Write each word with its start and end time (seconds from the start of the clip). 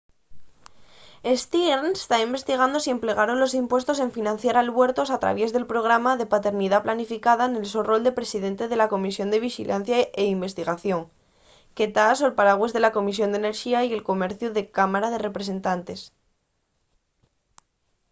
stearns 1.41 1.99
ta 2.09 2.17
investigando 2.27 2.77
si 2.79 2.85
s’emplegaron 2.91 3.37
los 3.43 3.53
impuestos 3.61 3.97
en 4.05 4.15
financiar 4.17 4.55
albuertos 4.57 5.07
al 5.09 5.21
traviés 5.23 5.51
del 5.53 5.69
programa 5.71 6.11
de 6.19 6.29
paternidá 6.33 6.77
planificada 6.85 7.45
nel 7.53 7.65
so 7.73 7.79
rol 7.89 8.01
de 8.05 8.17
presidente 8.19 8.63
de 8.67 8.77
la 8.81 8.91
comisión 8.93 9.27
de 9.29 9.41
vixilancia 9.47 9.97
y 10.21 10.25
investigación 10.37 11.01
que 11.75 11.85
ta 11.95 12.05
sol 12.19 12.33
paragües 12.39 12.73
de 12.75 12.81
la 12.85 12.93
comisión 12.97 13.29
d’enerxía 13.29 13.79
y 13.87 14.07
comerciu 14.11 14.49
de 14.53 14.63
la 14.67 14.71
cámara 14.77 15.07
de 15.11 15.23
representantes 15.27 15.99